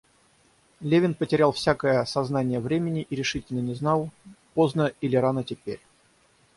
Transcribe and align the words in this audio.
Левин 0.79 1.13
потерял 1.13 1.51
всякое 1.51 2.03
сознание 2.05 2.59
времени 2.59 3.05
и 3.07 3.15
решительно 3.15 3.59
не 3.59 3.75
знал, 3.75 4.09
поздно 4.55 4.91
или 4.99 5.15
рано 5.15 5.43
теперь. 5.43 5.79